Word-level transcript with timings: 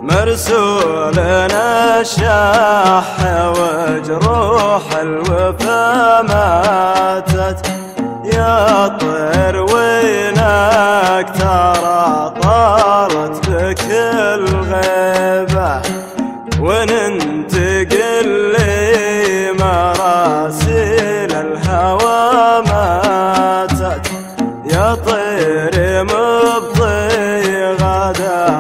مرسول 0.02 1.16
نشاح 1.54 3.06
وجروح 3.58 4.84
الوفا 5.02 6.22
ماتت 6.22 7.60
يا 8.34 8.88
طير 8.88 9.56
وينك 9.58 11.28
ترى 11.40 11.81
لي 18.54 19.52
مراسيل 19.60 21.32
الهوى 21.32 22.64
ماتت 22.68 24.08
يا 24.66 24.96
طير 24.96 26.04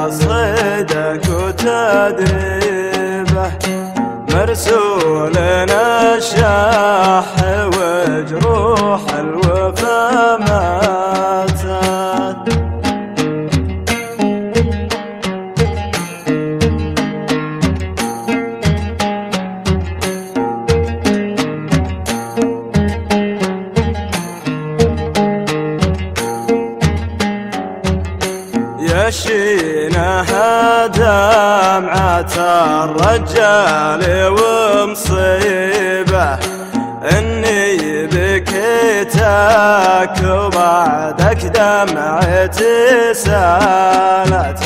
صيدك 0.09 1.21
وتدريبه. 1.29 3.51
مرسول 4.29 5.31
نشاح 5.69 7.25
وجروح 7.75 9.01
يشينها 28.91 30.87
دمعة 30.87 32.33
الرجال 32.83 34.03
ومصيبة. 34.37 36.27
إني 37.17 38.07
بكيتك 38.07 40.15
وبعدك 40.23 41.41
دمعتي 41.45 43.13
سالت. 43.13 44.59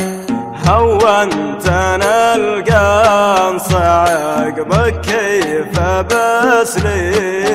هونت 0.68 1.68
أنا 1.68 2.36
القنص 2.36 3.74
عقبك 3.74 5.02
كيف 5.02 5.80
بسليبه 5.80 7.55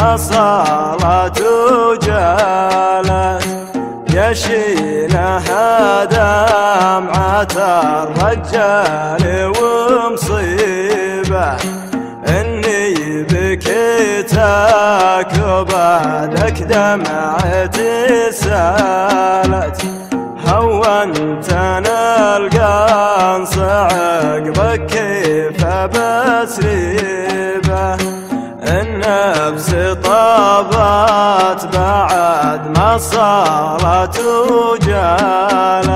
ما 0.00 0.16
صارت 0.16 1.40
وجالت 1.72 3.44
يشيلها 4.14 6.04
دمعة 6.04 7.54
الرجال 7.56 9.52
ومصيبة. 9.60 11.56
إني 12.28 12.94
بكيتك 13.22 15.32
وبعدك 15.48 16.62
دمعتي 16.62 18.32
سالت. 18.32 19.82
هونت 20.46 21.52
أنا 21.52 22.36
القنص 22.36 23.58
عقبك 23.58 24.86
كيف 24.86 25.66
بسريبه 25.66 27.29
النفس 29.60 29.98
طابت 30.04 31.76
بعد 31.76 32.78
ما 32.78 32.98
صارت 32.98 34.20
وجالت 34.50 35.90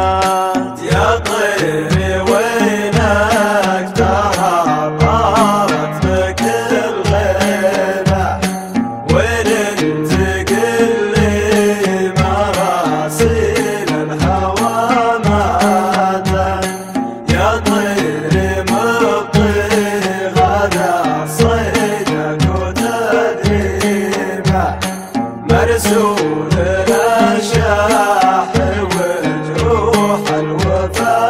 مرسول 25.74 26.48
الاشاح 26.52 28.48
وجروح 28.94 30.30
الوفا 30.30 31.24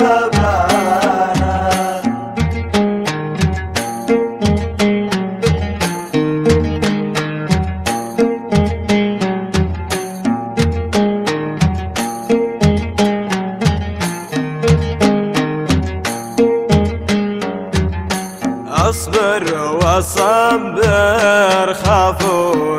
أصبر 18.68 19.44
وأصبر 19.82 21.74
خافوني 21.74 22.73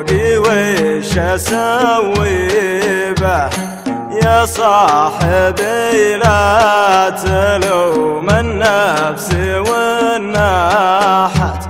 وش 1.15 1.21
أسوي 1.21 3.13
به؟ 3.13 3.49
يا 4.23 4.45
صاحبي 4.45 6.15
لا 6.15 7.09
تلوم 7.09 8.29
النفس 8.29 9.29
والناحت. 9.69 11.61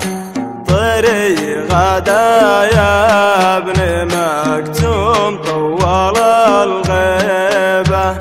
طري 0.68 1.58
غدا 1.72 2.64
يا 2.74 3.58
ابن 3.58 3.80
مكتوم 4.16 5.42
طول 5.46 6.18
الغيبة. 6.64 8.18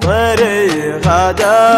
طري 0.00 0.92
غدا 1.06 1.77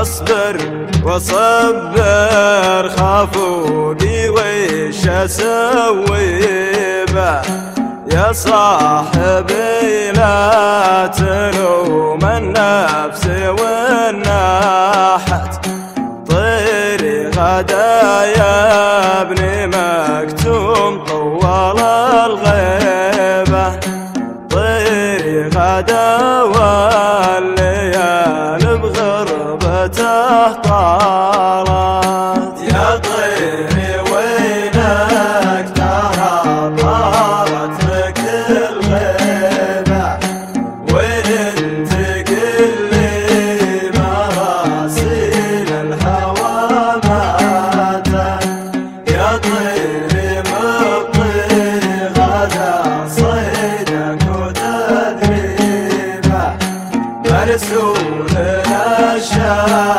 أصبر 0.00 0.56
وصبر 1.04 2.88
خافوني 2.96 4.28
ويش 4.28 5.08
أسوي 5.08 6.40
به؟ 7.06 7.42
يا 8.14 8.32
صاحبي 8.32 10.10
لا 10.16 11.06
تلوم 11.06 12.24
النفس 12.24 13.26
والناحت 13.26 13.87
بغربته 29.88 30.52
طالت 30.52 32.58
يا 32.62 32.96
طيري 32.96 34.00
وينك؟ 34.12 35.68
ترى 35.76 36.34
طارت 36.82 37.84
لك 37.84 38.18
الغيبة. 38.50 40.06
وين 40.92 41.28
أنت؟ 41.56 41.92
قل 42.28 42.72
لي 42.92 43.10
مراسيل 43.98 45.68
الهوى 45.72 46.56
ماتت. 47.04 48.08
يا 49.10 49.28
طير 49.42 49.77
Ceará. 59.48 59.97